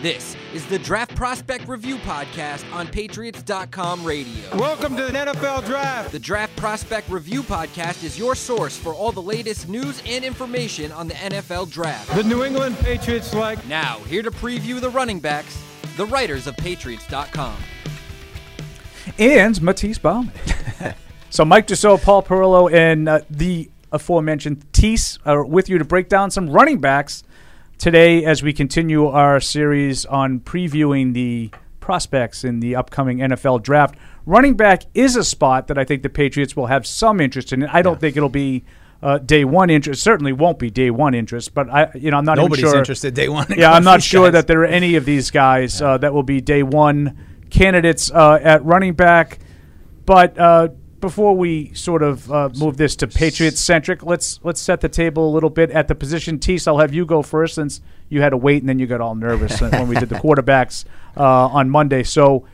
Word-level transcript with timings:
This 0.00 0.36
is 0.54 0.64
the 0.66 0.78
Draft 0.78 1.16
Prospect 1.16 1.66
Review 1.66 1.96
Podcast 1.96 2.64
on 2.72 2.86
Patriots.com 2.86 4.04
radio. 4.04 4.56
Welcome 4.56 4.94
to 4.94 5.02
the 5.02 5.10
NFL 5.10 5.66
Draft. 5.66 6.12
The 6.12 6.20
Draft 6.20 6.54
Prospect 6.54 7.08
Review 7.08 7.42
Podcast 7.42 8.04
is 8.04 8.16
your 8.16 8.36
source 8.36 8.76
for 8.76 8.94
all 8.94 9.10
the 9.10 9.20
latest 9.20 9.68
news 9.68 10.00
and 10.06 10.24
information 10.24 10.92
on 10.92 11.08
the 11.08 11.14
NFL 11.14 11.72
Draft. 11.72 12.14
The 12.14 12.22
New 12.22 12.44
England 12.44 12.78
Patriots 12.78 13.34
like. 13.34 13.66
Now, 13.66 13.98
here 14.06 14.22
to 14.22 14.30
preview 14.30 14.80
the 14.80 14.88
running 14.88 15.18
backs, 15.18 15.60
the 15.96 16.06
writers 16.06 16.46
of 16.46 16.56
Patriots.com. 16.56 17.56
And 19.18 19.60
Matisse 19.60 19.98
Bauman. 19.98 20.32
so 21.30 21.44
Mike 21.44 21.66
Dussault, 21.66 22.02
Paul 22.02 22.22
Perillo, 22.22 22.72
and 22.72 23.08
uh, 23.08 23.22
the 23.30 23.68
aforementioned 23.90 24.64
Tease 24.72 25.18
are 25.26 25.44
with 25.44 25.68
you 25.68 25.76
to 25.78 25.84
break 25.84 26.08
down 26.08 26.30
some 26.30 26.48
running 26.50 26.80
backs 26.80 27.24
today 27.78 28.24
as 28.24 28.42
we 28.42 28.52
continue 28.52 29.06
our 29.06 29.40
series 29.40 30.04
on 30.04 30.40
previewing 30.40 31.14
the 31.14 31.50
prospects 31.80 32.44
in 32.44 32.60
the 32.60 32.76
upcoming 32.76 33.18
NFL 33.18 33.62
draft. 33.62 33.94
Running 34.26 34.56
back 34.56 34.82
is 34.94 35.16
a 35.16 35.24
spot 35.24 35.68
that 35.68 35.78
I 35.78 35.84
think 35.84 36.02
the 36.02 36.10
Patriots 36.10 36.54
will 36.54 36.66
have 36.66 36.86
some 36.86 37.20
interest 37.20 37.52
in. 37.52 37.64
I 37.64 37.80
don't 37.80 37.94
yeah. 37.94 37.98
think 38.00 38.16
it'll 38.16 38.28
be 38.28 38.64
uh, 39.00 39.18
day 39.18 39.44
one 39.44 39.70
interest. 39.70 40.02
Certainly 40.02 40.32
won't 40.32 40.58
be 40.58 40.70
day 40.70 40.90
one 40.90 41.14
interest, 41.14 41.54
but 41.54 41.70
I, 41.70 41.90
you 41.94 42.10
know, 42.10 42.18
I'm 42.18 42.24
not 42.24 42.36
Nobody's 42.36 42.64
sure. 42.64 42.76
interested 42.76 43.14
day 43.14 43.28
one. 43.28 43.46
Yeah, 43.56 43.72
I'm 43.72 43.84
not 43.84 44.02
sure 44.02 44.26
guys. 44.26 44.32
that 44.32 44.46
there 44.48 44.60
are 44.62 44.66
any 44.66 44.96
of 44.96 45.04
these 45.04 45.30
guys 45.30 45.80
yeah. 45.80 45.92
uh, 45.92 45.98
that 45.98 46.12
will 46.12 46.24
be 46.24 46.40
day 46.40 46.62
one 46.62 47.16
candidates 47.48 48.10
uh, 48.10 48.38
at 48.42 48.64
running 48.64 48.94
back. 48.94 49.38
But 50.04 50.38
uh, 50.38 50.68
before 51.00 51.36
we 51.36 51.72
sort 51.74 52.02
of 52.02 52.30
uh, 52.30 52.48
move 52.56 52.76
this 52.76 52.96
to 52.96 53.06
Patriots 53.06 53.60
centric, 53.60 54.02
let's 54.02 54.40
let's 54.42 54.60
set 54.60 54.80
the 54.80 54.88
table 54.88 55.28
a 55.28 55.32
little 55.32 55.50
bit 55.50 55.70
at 55.70 55.88
the 55.88 55.94
position. 55.94 56.38
Tease, 56.38 56.66
I'll 56.66 56.78
have 56.78 56.92
you 56.94 57.06
go 57.06 57.22
first 57.22 57.54
since 57.54 57.80
you 58.08 58.20
had 58.22 58.30
to 58.30 58.36
wait 58.36 58.62
and 58.62 58.68
then 58.68 58.78
you 58.78 58.86
got 58.86 59.00
all 59.00 59.14
nervous 59.14 59.60
when 59.60 59.88
we 59.88 59.96
did 59.96 60.08
the 60.08 60.14
quarterbacks 60.22 60.84
uh, 61.16 61.22
on 61.22 61.70
Monday. 61.70 62.02
So, 62.02 62.46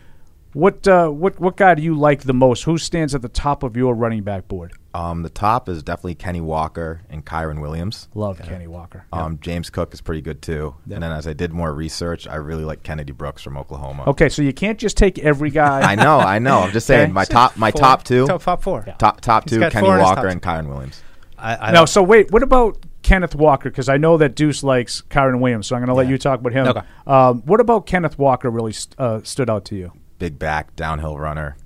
what 0.55 0.87
uh, 0.89 1.09
what 1.09 1.39
what 1.39 1.57
guy 1.57 1.75
do 1.75 1.83
you 1.83 1.97
like 1.97 2.23
the 2.23 2.33
most? 2.33 2.65
Who 2.65 2.79
stands 2.79 3.15
at 3.15 3.23
the 3.23 3.29
top 3.29 3.63
of 3.63 3.77
your 3.77 3.95
running 3.95 4.23
back 4.23 4.49
board? 4.49 4.73
Um, 4.95 5.23
the 5.25 5.29
top 5.29 5.69
is 5.69 5.83
definitely 5.83 6.15
Kenny 6.15 6.41
Walker 6.41 7.03
and 7.11 7.27
Kyren 7.27 7.61
Williams. 7.61 8.09
Love 8.15 8.41
Kenny 8.41 8.69
Walker. 8.69 9.07
Um, 9.13 9.33
yep. 9.33 9.41
James 9.41 9.69
Cook 9.69 9.93
is 9.93 10.01
pretty 10.01 10.23
good 10.23 10.41
too. 10.41 10.77
Yep. 10.87 10.95
And 10.95 11.03
then 11.03 11.11
as 11.11 11.27
I 11.27 11.33
did 11.33 11.53
more 11.53 11.75
research, 11.75 12.29
I 12.29 12.37
really 12.37 12.65
like 12.65 12.85
Kennedy 12.85 13.13
Brooks 13.13 13.43
from 13.43 13.57
Oklahoma. 13.57 14.05
Okay, 14.07 14.29
so 14.29 14.41
you 14.43 14.53
can't 14.53 14.79
just 14.79 14.97
take 14.97 15.19
every 15.19 15.51
guy. 15.51 15.81
I 15.93 15.97
know, 15.97 16.19
I 16.19 16.39
know. 16.39 16.61
I'm 16.61 16.71
just 16.71 16.87
saying 16.87 17.13
my 17.13 17.25
top 17.25 17.57
my 17.57 17.73
four. 17.73 17.81
top 17.81 18.05
two. 18.05 18.27
Top, 18.27 18.43
top 18.43 18.63
four. 18.63 18.85
Yeah. 18.87 18.95
Top 18.95 19.21
top 19.21 19.47
two, 19.47 19.69
Kenny 19.71 19.89
Walker 19.89 20.29
and 20.29 20.41
Kyren 20.41 20.69
Williams. 20.69 21.03
I, 21.37 21.57
I 21.57 21.73
now, 21.73 21.85
so 21.85 22.03
wait, 22.03 22.31
what 22.31 22.45
about 22.45 22.79
Kenneth 23.03 23.35
Walker? 23.35 23.71
Because 23.71 23.89
I 23.89 23.97
know 23.97 24.17
that 24.19 24.37
Deuce 24.37 24.63
likes 24.63 25.03
Kyren 25.03 25.41
Williams, 25.41 25.67
so 25.67 25.75
I'm 25.75 25.81
going 25.81 25.89
to 25.89 25.95
let 25.95 26.09
you 26.09 26.17
talk 26.17 26.39
about 26.39 26.53
him. 26.53 26.69
Okay. 26.69 26.81
Um, 27.09 27.43
what 27.43 27.59
about 27.59 27.87
Kenneth 27.87 28.17
Walker 28.17 28.49
really 28.49 28.73
st- 28.73 28.99
uh, 28.99 29.21
stood 29.25 29.51
out 29.51 29.65
to 29.67 29.75
you? 29.75 29.93
Big 30.19 30.39
back, 30.39 30.77
downhill 30.77 31.19
runner 31.19 31.57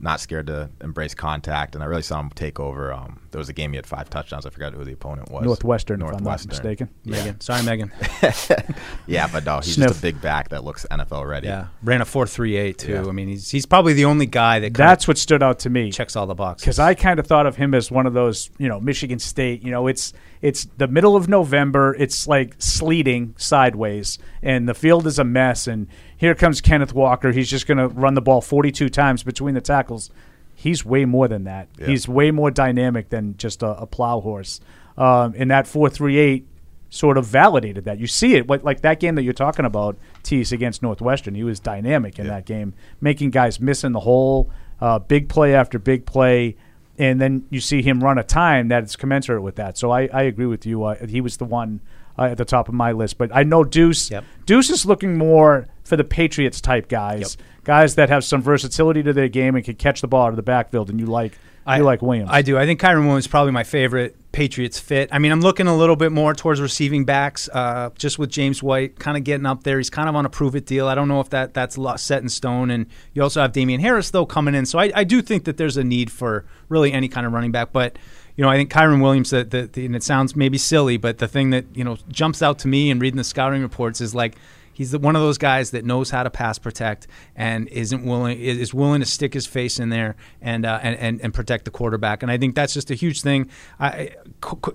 not 0.00 0.20
scared 0.20 0.46
to 0.48 0.70
embrace 0.80 1.14
contact, 1.14 1.74
and 1.74 1.82
I 1.82 1.86
really 1.86 2.02
saw 2.02 2.20
him 2.20 2.30
take 2.30 2.60
over. 2.60 2.92
Um, 2.92 3.20
there 3.30 3.38
was 3.38 3.48
a 3.48 3.52
game 3.52 3.72
he 3.72 3.76
had 3.76 3.86
five 3.86 4.10
touchdowns. 4.10 4.46
I 4.46 4.50
forgot 4.50 4.74
who 4.74 4.84
the 4.84 4.92
opponent 4.92 5.30
was. 5.30 5.44
Northwestern, 5.44 6.00
Northwestern. 6.00 6.50
if 6.52 6.58
I'm 6.58 6.64
not 6.64 6.64
mistaken. 6.64 6.88
Yeah. 7.04 7.16
Megan, 7.16 7.40
sorry, 7.40 7.62
Megan. 7.62 7.92
yeah, 9.06 9.28
but 9.30 9.44
no, 9.44 9.58
he's 9.58 9.74
Sniff. 9.74 9.88
just 9.88 10.00
a 10.00 10.02
big 10.02 10.20
back 10.20 10.50
that 10.50 10.64
looks 10.64 10.86
NFL 10.90 11.26
ready. 11.26 11.48
Yeah, 11.48 11.68
ran 11.82 12.00
a 12.00 12.04
four 12.04 12.26
three 12.26 12.56
eight 12.56 12.78
too. 12.78 12.92
Yeah. 12.92 13.06
I 13.06 13.12
mean, 13.12 13.28
he's 13.28 13.50
he's 13.50 13.66
probably 13.66 13.94
the 13.94 14.04
only 14.04 14.26
guy 14.26 14.58
that 14.60 14.74
that's 14.74 15.08
what 15.08 15.18
stood 15.18 15.42
out 15.42 15.60
to 15.60 15.70
me. 15.70 15.90
Checks 15.90 16.16
all 16.16 16.26
the 16.26 16.34
boxes 16.34 16.64
because 16.64 16.78
I 16.78 16.94
kind 16.94 17.18
of 17.18 17.26
thought 17.26 17.46
of 17.46 17.56
him 17.56 17.74
as 17.74 17.90
one 17.90 18.06
of 18.06 18.12
those, 18.12 18.50
you 18.58 18.68
know, 18.68 18.80
Michigan 18.80 19.18
State. 19.18 19.62
You 19.62 19.70
know, 19.70 19.86
it's 19.86 20.12
it's 20.42 20.66
the 20.76 20.88
middle 20.88 21.16
of 21.16 21.28
November. 21.28 21.96
It's 21.98 22.26
like 22.26 22.54
sleeting 22.58 23.34
sideways, 23.38 24.18
and 24.42 24.68
the 24.68 24.74
field 24.74 25.06
is 25.06 25.18
a 25.18 25.24
mess. 25.24 25.66
And 25.66 25.88
here 26.16 26.34
comes 26.34 26.60
Kenneth 26.60 26.92
Walker. 26.92 27.32
He's 27.32 27.50
just 27.50 27.66
going 27.66 27.78
to 27.78 27.88
run 27.88 28.14
the 28.14 28.20
ball 28.20 28.40
42 28.40 28.88
times 28.88 29.22
between 29.22 29.54
the 29.54 29.60
tackles. 29.60 30.10
He's 30.54 30.84
way 30.84 31.04
more 31.04 31.28
than 31.28 31.44
that. 31.44 31.68
Yeah. 31.78 31.86
He's 31.86 32.08
way 32.08 32.30
more 32.30 32.50
dynamic 32.50 33.10
than 33.10 33.36
just 33.36 33.62
a, 33.62 33.78
a 33.78 33.86
plow 33.86 34.20
horse. 34.20 34.60
Um, 34.96 35.34
and 35.36 35.50
that 35.50 35.66
438 35.66 36.46
sort 36.88 37.18
of 37.18 37.26
validated 37.26 37.84
that. 37.84 37.98
You 37.98 38.06
see 38.06 38.36
it, 38.36 38.48
like 38.48 38.80
that 38.80 39.00
game 39.00 39.16
that 39.16 39.22
you're 39.22 39.34
talking 39.34 39.64
about, 39.66 39.98
Tease 40.22 40.52
against 40.52 40.82
Northwestern. 40.82 41.34
He 41.34 41.44
was 41.44 41.60
dynamic 41.60 42.18
in 42.18 42.26
yeah. 42.26 42.32
that 42.32 42.46
game, 42.46 42.72
making 43.00 43.30
guys 43.30 43.60
miss 43.60 43.84
in 43.84 43.92
the 43.92 44.00
hole, 44.00 44.50
uh, 44.80 44.98
big 44.98 45.28
play 45.28 45.54
after 45.54 45.78
big 45.78 46.06
play 46.06 46.56
and 46.98 47.20
then 47.20 47.46
you 47.50 47.60
see 47.60 47.82
him 47.82 48.02
run 48.02 48.18
a 48.18 48.24
time 48.24 48.68
that 48.68 48.84
is 48.84 48.96
commensurate 48.96 49.42
with 49.42 49.56
that. 49.56 49.76
So 49.76 49.90
I, 49.90 50.08
I 50.12 50.22
agree 50.22 50.46
with 50.46 50.64
you. 50.66 50.84
Uh, 50.84 51.06
he 51.06 51.20
was 51.20 51.36
the 51.36 51.44
one 51.44 51.80
uh, 52.18 52.24
at 52.24 52.38
the 52.38 52.44
top 52.44 52.68
of 52.68 52.74
my 52.74 52.92
list. 52.92 53.18
But 53.18 53.30
I 53.34 53.42
know 53.42 53.64
Deuce. 53.64 54.10
Yep. 54.10 54.24
Deuce 54.46 54.70
is 54.70 54.86
looking 54.86 55.18
more 55.18 55.66
for 55.86 55.96
the 55.96 56.04
Patriots 56.04 56.60
type 56.60 56.88
guys, 56.88 57.36
yep. 57.38 57.46
guys 57.64 57.94
that 57.94 58.08
have 58.08 58.24
some 58.24 58.42
versatility 58.42 59.02
to 59.04 59.12
their 59.12 59.28
game 59.28 59.54
and 59.54 59.64
can 59.64 59.76
catch 59.76 60.00
the 60.00 60.08
ball 60.08 60.26
out 60.26 60.30
of 60.30 60.36
the 60.36 60.42
backfield. 60.42 60.90
And 60.90 60.98
you 60.98 61.06
like 61.06 61.38
I, 61.64 61.78
you 61.78 61.84
like 61.84 62.02
Williams. 62.02 62.30
I 62.32 62.42
do. 62.42 62.58
I 62.58 62.66
think 62.66 62.80
Kyren 62.80 63.02
Williams 63.02 63.24
is 63.24 63.28
probably 63.28 63.52
my 63.52 63.64
favorite 63.64 64.16
Patriots 64.32 64.78
fit. 64.78 65.08
I 65.12 65.18
mean, 65.18 65.32
I'm 65.32 65.40
looking 65.40 65.66
a 65.66 65.76
little 65.76 65.96
bit 65.96 66.12
more 66.12 66.34
towards 66.34 66.60
receiving 66.60 67.04
backs, 67.04 67.48
uh, 67.52 67.90
just 67.96 68.18
with 68.18 68.30
James 68.30 68.62
White 68.62 68.98
kind 68.98 69.16
of 69.16 69.24
getting 69.24 69.46
up 69.46 69.64
there. 69.64 69.78
He's 69.78 69.90
kind 69.90 70.08
of 70.08 70.14
on 70.14 70.26
a 70.26 70.28
prove 70.28 70.54
it 70.56 70.66
deal. 70.66 70.88
I 70.88 70.94
don't 70.94 71.08
know 71.08 71.20
if 71.20 71.30
that 71.30 71.54
that's 71.54 71.78
set 72.02 72.22
in 72.22 72.28
stone. 72.28 72.70
And 72.70 72.86
you 73.14 73.22
also 73.22 73.40
have 73.40 73.52
Damien 73.52 73.80
Harris 73.80 74.10
though 74.10 74.26
coming 74.26 74.54
in, 74.54 74.66
so 74.66 74.78
I, 74.78 74.90
I 74.94 75.04
do 75.04 75.22
think 75.22 75.44
that 75.44 75.56
there's 75.56 75.76
a 75.76 75.84
need 75.84 76.10
for 76.10 76.44
really 76.68 76.92
any 76.92 77.08
kind 77.08 77.26
of 77.26 77.32
running 77.32 77.52
back, 77.52 77.72
but 77.72 77.96
you 78.36 78.42
know, 78.42 78.50
I 78.50 78.56
think 78.56 78.70
Kyren 78.70 79.00
Williams, 79.00 79.30
the, 79.30 79.44
the, 79.44 79.62
the, 79.62 79.86
and 79.86 79.96
it 79.96 80.02
sounds 80.02 80.36
maybe 80.36 80.58
silly, 80.58 80.98
but 80.98 81.16
the 81.18 81.26
thing 81.26 81.50
that, 81.50 81.64
you 81.74 81.82
know, 81.82 81.96
jumps 82.08 82.42
out 82.42 82.58
to 82.60 82.68
me 82.68 82.90
in 82.90 82.98
reading 82.98 83.16
the 83.16 83.24
scouting 83.24 83.62
reports 83.62 84.02
is 84.02 84.14
like 84.14 84.36
he's 84.76 84.94
one 84.94 85.16
of 85.16 85.22
those 85.22 85.38
guys 85.38 85.70
that 85.70 85.86
knows 85.86 86.10
how 86.10 86.22
to 86.22 86.28
pass 86.28 86.58
protect 86.58 87.06
and 87.34 87.66
isn't 87.68 88.04
willing 88.04 88.38
is 88.38 88.74
willing 88.74 89.00
to 89.00 89.06
stick 89.06 89.32
his 89.32 89.46
face 89.46 89.80
in 89.80 89.88
there 89.88 90.16
and 90.42 90.66
uh, 90.66 90.78
and, 90.82 90.96
and, 90.98 91.20
and 91.22 91.32
protect 91.32 91.64
the 91.64 91.70
quarterback. 91.70 92.22
And 92.22 92.30
I 92.30 92.36
think 92.36 92.54
that's 92.54 92.74
just 92.74 92.90
a 92.90 92.94
huge 92.94 93.22
thing. 93.22 93.48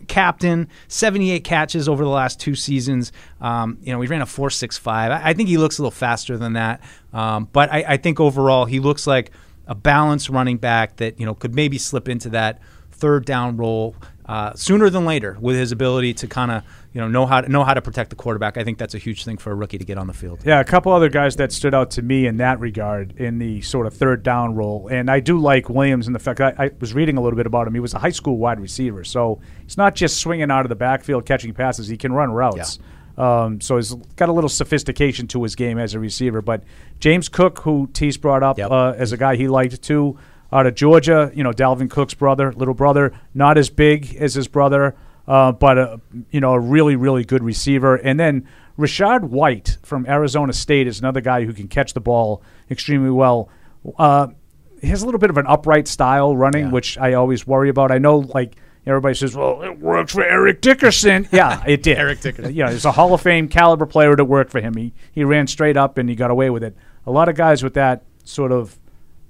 Captain, 0.07 0.67
seventy 0.87 1.29
eight 1.29 1.43
catches 1.43 1.87
over 1.87 2.03
the 2.03 2.09
last 2.09 2.39
two 2.39 2.55
seasons. 2.55 3.11
Um, 3.39 3.77
you 3.83 3.93
know, 3.93 4.01
he 4.01 4.07
ran 4.07 4.23
a 4.23 4.25
four 4.25 4.49
six 4.49 4.75
five. 4.75 5.11
I, 5.11 5.29
I, 5.29 5.33
think 5.33 5.49
he 5.49 5.57
looks 5.57 5.77
a 5.77 5.83
little 5.83 5.91
faster 5.91 6.35
than 6.35 6.53
that. 6.53 6.81
Um, 7.13 7.47
but 7.53 7.71
I, 7.71 7.85
I 7.89 7.97
think 7.97 8.19
overall 8.19 8.65
he 8.65 8.79
looks 8.79 9.05
like 9.05 9.31
a 9.67 9.75
balanced 9.75 10.29
running 10.29 10.57
back 10.57 10.95
that 10.95 11.19
you 11.19 11.25
know 11.27 11.35
could 11.35 11.53
maybe 11.53 11.77
slip 11.77 12.09
into 12.09 12.29
that 12.29 12.59
third 12.91 13.25
down 13.25 13.55
role 13.55 13.95
uh, 14.31 14.53
sooner 14.55 14.89
than 14.89 15.03
later 15.03 15.37
with 15.41 15.57
his 15.57 15.73
ability 15.73 16.13
to 16.13 16.25
kind 16.25 16.51
of 16.51 16.63
you 16.93 17.01
know 17.01 17.09
know 17.09 17.25
how 17.25 17.41
to 17.41 17.49
know 17.49 17.65
how 17.65 17.73
to 17.73 17.81
protect 17.81 18.11
the 18.11 18.15
quarterback. 18.15 18.57
I 18.57 18.63
think 18.63 18.77
that's 18.77 18.93
a 18.93 18.97
huge 18.97 19.25
thing 19.25 19.35
for 19.35 19.51
a 19.51 19.55
rookie 19.55 19.77
to 19.77 19.83
get 19.83 19.97
on 19.97 20.07
the 20.07 20.13
field. 20.13 20.39
Yeah, 20.45 20.61
a 20.61 20.63
couple 20.63 20.93
other 20.93 21.09
guys 21.09 21.35
that 21.35 21.51
stood 21.51 21.73
out 21.73 21.91
to 21.91 22.01
me 22.01 22.27
in 22.27 22.37
that 22.37 22.61
regard 22.61 23.19
in 23.19 23.39
the 23.39 23.59
sort 23.59 23.87
of 23.87 23.93
third 23.93 24.23
down 24.23 24.55
role, 24.55 24.87
and 24.87 25.11
I 25.11 25.19
do 25.19 25.37
like 25.37 25.67
Williams 25.67 26.07
in 26.07 26.13
the 26.13 26.19
fact 26.19 26.39
I, 26.39 26.53
I 26.57 26.71
was 26.79 26.93
reading 26.93 27.17
a 27.17 27.21
little 27.21 27.35
bit 27.35 27.45
about 27.45 27.67
him. 27.67 27.73
He 27.73 27.81
was 27.81 27.93
a 27.93 27.99
high 27.99 28.09
school 28.09 28.37
wide 28.37 28.61
receiver, 28.61 29.03
so 29.03 29.41
he's 29.65 29.75
not 29.75 29.95
just 29.95 30.21
swinging 30.21 30.49
out 30.49 30.63
of 30.63 30.69
the 30.69 30.75
backfield 30.75 31.25
catching 31.25 31.53
passes. 31.53 31.89
He 31.89 31.97
can 31.97 32.13
run 32.13 32.31
routes. 32.31 32.79
Yeah. 32.79 32.85
Um, 33.17 33.59
so 33.59 33.75
he's 33.75 33.93
got 34.15 34.29
a 34.29 34.31
little 34.31 34.49
sophistication 34.49 35.27
to 35.27 35.43
his 35.43 35.55
game 35.55 35.77
as 35.77 35.93
a 35.93 35.99
receiver. 35.99 36.41
But 36.41 36.63
James 37.01 37.27
Cook, 37.27 37.59
who 37.59 37.89
Tease 37.91 38.15
brought 38.15 38.43
up 38.43 38.57
yep. 38.57 38.71
uh, 38.71 38.93
as 38.95 39.11
a 39.11 39.17
guy 39.17 39.35
he 39.35 39.49
liked 39.49 39.81
too, 39.81 40.17
out 40.51 40.65
of 40.65 40.75
Georgia. 40.75 41.31
You 41.33 41.43
know, 41.43 41.51
Dalvin 41.51 41.89
Cook's 41.89 42.13
brother, 42.13 42.51
little 42.53 42.73
brother, 42.73 43.13
not 43.33 43.57
as 43.57 43.69
big 43.69 44.15
as 44.15 44.33
his 44.33 44.47
brother, 44.47 44.95
uh, 45.27 45.51
but 45.51 45.77
a, 45.77 46.01
you 46.31 46.39
know, 46.39 46.53
a 46.53 46.59
really, 46.59 46.95
really 46.95 47.23
good 47.23 47.43
receiver. 47.43 47.95
And 47.95 48.19
then 48.19 48.47
Rachaad 48.77 49.21
White 49.21 49.77
from 49.83 50.05
Arizona 50.07 50.53
State 50.53 50.87
is 50.87 50.99
another 50.99 51.21
guy 51.21 51.45
who 51.45 51.53
can 51.53 51.67
catch 51.67 51.93
the 51.93 52.01
ball 52.01 52.41
extremely 52.69 53.11
well. 53.11 53.49
Uh, 53.97 54.27
he 54.81 54.87
has 54.87 55.03
a 55.03 55.05
little 55.05 55.19
bit 55.19 55.29
of 55.29 55.37
an 55.37 55.45
upright 55.47 55.87
style 55.87 56.35
running, 56.35 56.65
yeah. 56.65 56.71
which 56.71 56.97
I 56.97 57.13
always 57.13 57.45
worry 57.45 57.69
about. 57.69 57.91
I 57.91 57.99
know, 57.99 58.17
like 58.17 58.55
everybody 58.85 59.13
says, 59.13 59.35
"Well, 59.35 59.61
it 59.61 59.79
works 59.79 60.13
for 60.13 60.23
Eric 60.23 60.61
Dickerson." 60.61 61.27
Yeah, 61.31 61.63
it 61.67 61.83
did. 61.83 61.97
Eric 61.97 62.21
Dickerson. 62.21 62.53
Yeah, 62.53 62.71
he's 62.71 62.85
a 62.85 62.91
Hall 62.91 63.13
of 63.13 63.21
Fame 63.21 63.47
caliber 63.47 63.85
player 63.85 64.15
that 64.15 64.25
worked 64.25 64.51
for 64.51 64.59
him. 64.59 64.75
He 64.75 64.93
he 65.11 65.23
ran 65.23 65.45
straight 65.45 65.77
up 65.77 65.97
and 65.99 66.09
he 66.09 66.15
got 66.15 66.31
away 66.31 66.49
with 66.49 66.63
it. 66.63 66.75
A 67.05 67.11
lot 67.11 67.29
of 67.29 67.35
guys 67.35 67.63
with 67.63 67.75
that 67.75 68.03
sort 68.23 68.51
of 68.51 68.77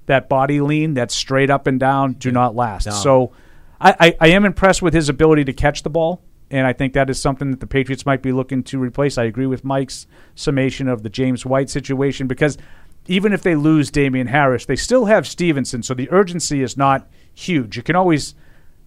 that 0.06 0.28
body 0.28 0.60
lean, 0.60 0.94
that 0.94 1.10
straight 1.10 1.50
up 1.50 1.66
and 1.66 1.78
down, 1.78 2.14
do 2.14 2.30
not 2.30 2.54
last. 2.54 2.86
No. 2.86 2.92
So 2.92 3.32
I, 3.80 3.94
I, 3.98 4.16
I, 4.20 4.28
am 4.28 4.44
impressed 4.44 4.82
with 4.82 4.94
his 4.94 5.08
ability 5.08 5.44
to 5.44 5.52
catch 5.52 5.82
the 5.82 5.90
ball, 5.90 6.22
and 6.50 6.66
I 6.66 6.72
think 6.72 6.92
that 6.94 7.08
is 7.08 7.20
something 7.20 7.50
that 7.50 7.60
the 7.60 7.66
Patriots 7.66 8.04
might 8.04 8.22
be 8.22 8.32
looking 8.32 8.62
to 8.64 8.78
replace. 8.78 9.18
I 9.18 9.24
agree 9.24 9.46
with 9.46 9.64
Mike's 9.64 10.06
summation 10.34 10.88
of 10.88 11.02
the 11.02 11.08
James 11.08 11.46
White 11.46 11.70
situation 11.70 12.26
because 12.26 12.58
even 13.06 13.32
if 13.32 13.42
they 13.42 13.54
lose 13.54 13.90
Damien 13.90 14.28
Harris, 14.28 14.66
they 14.66 14.76
still 14.76 15.06
have 15.06 15.26
Stevenson, 15.26 15.82
so 15.82 15.94
the 15.94 16.10
urgency 16.10 16.62
is 16.62 16.76
not 16.76 17.08
huge. 17.34 17.76
You 17.76 17.82
can 17.82 17.96
always 17.96 18.34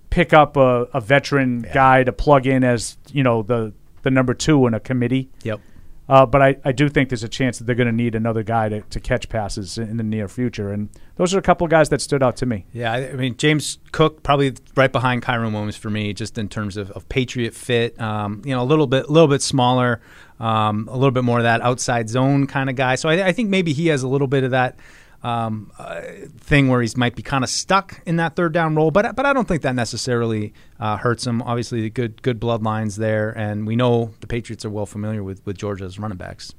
pick 0.09 0.33
up 0.33 0.55
a, 0.55 0.87
a 0.93 1.01
veteran 1.01 1.63
yeah. 1.65 1.73
guy 1.73 2.03
to 2.03 2.13
plug 2.13 2.47
in 2.47 2.63
as 2.63 2.97
you 3.11 3.23
know 3.23 3.41
the 3.41 3.73
the 4.03 4.11
number 4.11 4.33
two 4.33 4.65
in 4.67 4.73
a 4.73 4.79
committee. 4.79 5.29
Yep. 5.43 5.59
Uh, 6.07 6.25
but 6.25 6.41
I, 6.41 6.55
I 6.63 6.71
do 6.71 6.87
think 6.87 7.09
there's 7.09 7.23
a 7.23 7.29
chance 7.29 7.57
that 7.57 7.63
they're 7.63 7.75
going 7.75 7.87
to 7.87 7.93
need 7.93 8.13
another 8.13 8.43
guy 8.43 8.69
to, 8.69 8.81
to 8.81 8.99
catch 8.99 9.27
passes 9.27 9.77
in, 9.77 9.97
the 9.97 10.03
near 10.03 10.27
future. 10.27 10.71
And 10.71 10.89
those 11.15 11.33
are 11.33 11.39
a 11.39 11.41
couple 11.41 11.65
of 11.65 11.71
guys 11.71 11.89
that 11.89 11.99
stood 11.99 12.21
out 12.21 12.35
to 12.37 12.45
me. 12.45 12.65
Yeah, 12.73 12.91
I 12.91 13.09
I 13.09 13.13
mean 13.13 13.37
James 13.37 13.79
Cook 13.91 14.21
probably 14.21 14.53
right 14.75 14.91
behind 14.91 15.23
Kyren 15.23 15.51
Williams 15.51 15.75
for 15.75 15.89
me, 15.89 16.13
just 16.13 16.37
in 16.37 16.47
terms 16.47 16.77
of, 16.77 16.91
of 16.91 17.09
Patriot 17.09 17.55
fit. 17.55 17.99
Um, 17.99 18.43
you 18.45 18.53
know, 18.53 18.61
a 18.61 18.65
little 18.65 18.87
bit, 18.87 19.09
little 19.09 19.27
bit 19.27 19.41
smaller, 19.41 19.99
um, 20.39 20.87
a 20.91 20.95
little 20.95 21.11
bit 21.11 21.23
more 21.23 21.37
of 21.37 21.43
that 21.43 21.61
outside 21.61 22.07
zone 22.09 22.45
kind 22.45 22.69
of 22.69 22.75
guy. 22.75 22.95
So 22.95 23.09
I, 23.09 23.27
I 23.27 23.31
think 23.31 23.49
maybe 23.49 23.73
he 23.73 23.87
has 23.87 24.03
a 24.03 24.07
little 24.07 24.27
bit 24.27 24.43
of 24.43 24.51
that 24.51 24.77
um, 25.25 25.71
uh, 25.79 26.01
thing 26.37 26.67
where 26.67 26.83
he 26.83 26.89
might 26.95 27.15
be 27.15 27.23
kind 27.23 27.43
of 27.43 27.49
stuck 27.49 27.99
in 28.05 28.17
that 28.17 28.35
third 28.35 28.53
down 28.53 28.75
role. 28.75 28.91
But 28.91 29.15
but 29.15 29.25
I 29.25 29.33
don't 29.33 29.47
think 29.47 29.63
that 29.63 29.73
necessarily 29.73 30.53
uh, 30.79 30.97
hurts 30.97 31.25
him. 31.25 31.41
Obviously, 31.41 31.81
the 31.81 31.89
good 31.89 32.21
good 32.21 32.39
bloodlines 32.39 32.97
there, 32.97 33.35
and 33.35 33.65
we 33.65 33.75
know 33.75 34.13
the 34.19 34.27
Patriots 34.27 34.63
are 34.65 34.69
well 34.69 34.85
familiar 34.85 35.23
with 35.23 35.43
with 35.43 35.57
Georgia's 35.57 35.97
running 35.97 36.19
backs. 36.19 36.53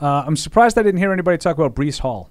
Uh, 0.00 0.24
I'm 0.26 0.34
surprised 0.34 0.76
I 0.76 0.82
didn't 0.82 0.98
hear 0.98 1.12
anybody 1.12 1.38
talk 1.38 1.56
about 1.56 1.76
Breece 1.76 2.00
Hall 2.00 2.30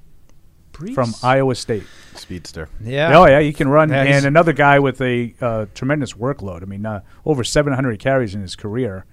from 0.93 1.13
Iowa 1.23 1.55
State. 1.55 1.85
Speedster. 2.13 2.67
Yeah. 2.81 3.17
Oh 3.17 3.25
yeah, 3.25 3.39
he 3.39 3.53
can 3.53 3.69
run, 3.69 3.89
Yeah, 3.89 4.03
and 4.03 4.25
another 4.25 4.51
guy 4.51 4.79
with 4.79 4.99
a 4.99 5.33
uh, 5.39 5.67
tremendous 5.73 6.11
workload. 6.11 6.61
I 6.61 6.65
mean, 6.65 6.85
uh, 6.85 7.03
over 7.25 7.45
700 7.45 7.99
carries 7.99 8.35
in 8.35 8.41
his 8.41 8.57
career. 8.57 9.05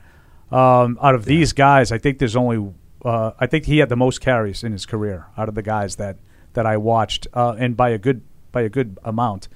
Um, 0.51 0.99
out 1.01 1.15
of 1.15 1.27
these 1.27 1.53
guys, 1.53 1.93
I 1.93 1.99
think 1.99 2.19
there's 2.19 2.35
only 2.35 2.75
uh, 3.05 3.31
I 3.39 3.47
think 3.47 3.67
he 3.67 3.79
had 3.79 3.89
the 3.89 3.97
most 3.97 4.21
carries 4.21 4.65
in 4.65 4.73
his 4.73 4.85
career 4.85 5.27
out 5.39 5.49
of 5.49 5.55
the 5.55 5.63
guys 5.63 5.95
that 5.95 6.19
that 6.55 6.67
I 6.67 6.77
watched, 6.77 7.27
uh, 7.35 7.55
and 7.59 7.77
by 7.77 7.91
a 7.91 7.99
good 7.99 8.23
by 8.53 8.63
a 8.63 8.69
good 8.69 8.99
amount. 9.05 9.49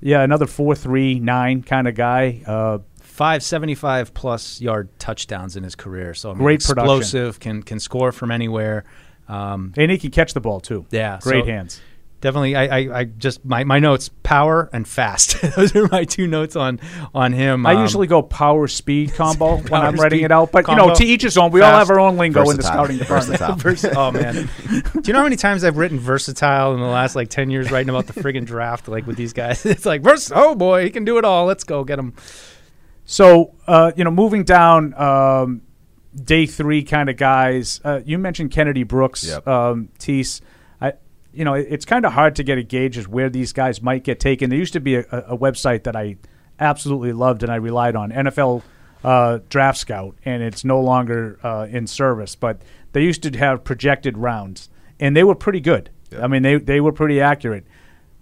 Yeah, 0.00 0.22
another 0.22 0.46
four 0.46 0.74
three 0.74 1.20
nine 1.20 1.62
kind 1.62 1.86
of 1.86 1.94
guy. 1.94 2.42
Uh, 2.46 2.78
five 3.00 3.42
seventy 3.42 3.74
five 3.74 4.14
plus 4.14 4.60
yard 4.60 4.88
touchdowns 4.98 5.56
in 5.56 5.62
his 5.62 5.74
career. 5.74 6.14
So 6.14 6.30
I 6.30 6.32
mean, 6.32 6.42
Great 6.42 6.60
production. 6.64 6.96
explosive, 6.98 7.40
can 7.40 7.62
can 7.62 7.78
score 7.80 8.12
from 8.12 8.30
anywhere. 8.30 8.84
Um, 9.28 9.72
and 9.76 9.90
he 9.90 9.98
can 9.98 10.10
catch 10.10 10.34
the 10.34 10.40
ball 10.40 10.60
too. 10.60 10.86
Yeah, 10.90 11.18
great 11.22 11.44
so- 11.44 11.50
hands. 11.50 11.80
Definitely, 12.20 12.56
I, 12.56 12.64
I, 12.78 12.98
I 13.00 13.04
just 13.04 13.44
my, 13.44 13.64
my 13.64 13.78
notes: 13.78 14.10
power 14.22 14.68
and 14.72 14.86
fast. 14.86 15.40
Those 15.56 15.74
are 15.76 15.88
my 15.88 16.04
two 16.04 16.26
notes 16.26 16.56
on 16.56 16.80
on 17.14 17.32
him. 17.32 17.66
I 17.66 17.74
Um, 17.74 17.82
usually 17.82 18.06
go 18.06 18.22
power 18.22 18.66
speed 18.68 19.14
combo 19.14 19.56
when 19.58 19.80
I'm 19.82 19.96
writing 19.96 20.20
it 20.20 20.30
out, 20.32 20.52
but 20.52 20.68
you 20.68 20.76
know, 20.76 20.94
to 20.94 21.04
each 21.04 21.22
his 21.22 21.36
own. 21.38 21.50
We 21.50 21.60
all 21.60 21.72
have 21.78 21.90
our 21.90 22.00
own 22.00 22.16
lingo 22.16 22.40
in 22.42 22.56
the 22.56 22.62
Versatile. 22.62 22.72
scouting 22.72 22.98
department. 22.98 23.40
Versatile. 23.40 23.56
Vers- 23.56 23.84
oh 23.96 24.10
man, 24.12 24.48
do 24.70 25.00
you 25.06 25.12
know 25.12 25.18
how 25.20 25.24
many 25.24 25.36
times 25.36 25.64
I've 25.64 25.76
written 25.76 25.98
versatile 25.98 26.74
in 26.74 26.80
the 26.80 26.86
last 26.86 27.16
like 27.16 27.28
ten 27.30 27.50
years 27.50 27.70
writing 27.70 27.90
about 27.90 28.06
the 28.06 28.12
friggin' 28.20 28.44
draft 28.46 28.88
like 28.88 29.06
with 29.06 29.16
these 29.16 29.32
guys? 29.32 29.64
It's 29.66 29.86
like 29.86 30.02
vers- 30.02 30.32
oh 30.34 30.54
boy, 30.54 30.84
he 30.84 30.90
can 30.90 31.04
do 31.04 31.18
it 31.18 31.24
all. 31.24 31.46
Let's 31.46 31.64
go 31.64 31.84
get 31.84 31.98
him. 31.98 32.14
So, 33.04 33.54
uh, 33.66 33.92
you 33.96 34.04
know, 34.04 34.10
moving 34.10 34.44
down 34.44 34.94
um, 34.94 35.62
day 36.14 36.46
three 36.46 36.82
kind 36.84 37.08
of 37.10 37.16
guys. 37.16 37.80
Uh, 37.84 38.00
you 38.04 38.18
mentioned 38.18 38.50
Kennedy 38.52 38.84
Brooks, 38.84 39.26
Yep. 39.26 39.48
um, 39.48 39.88
Tease. 39.98 40.40
You 41.32 41.44
know, 41.44 41.54
it's 41.54 41.84
kind 41.84 42.04
of 42.04 42.12
hard 42.12 42.36
to 42.36 42.42
get 42.42 42.58
a 42.58 42.62
gauge 42.62 42.98
as 42.98 43.06
where 43.06 43.30
these 43.30 43.52
guys 43.52 43.80
might 43.80 44.02
get 44.02 44.18
taken. 44.18 44.50
There 44.50 44.58
used 44.58 44.72
to 44.72 44.80
be 44.80 44.96
a, 44.96 45.02
a 45.02 45.38
website 45.38 45.84
that 45.84 45.94
I 45.94 46.16
absolutely 46.58 47.12
loved 47.12 47.42
and 47.42 47.52
I 47.52 47.56
relied 47.56 47.94
on, 47.96 48.10
NFL 48.10 48.62
uh, 49.04 49.38
Draft 49.48 49.78
Scout, 49.78 50.16
and 50.24 50.42
it's 50.42 50.64
no 50.64 50.80
longer 50.80 51.38
uh, 51.42 51.66
in 51.70 51.86
service. 51.86 52.34
But 52.34 52.62
they 52.92 53.02
used 53.02 53.22
to 53.22 53.38
have 53.38 53.64
projected 53.64 54.18
rounds, 54.18 54.68
and 54.98 55.16
they 55.16 55.24
were 55.24 55.34
pretty 55.34 55.60
good. 55.60 55.90
I 56.18 56.26
mean, 56.26 56.42
they 56.42 56.56
they 56.56 56.80
were 56.80 56.92
pretty 56.92 57.20
accurate. 57.20 57.64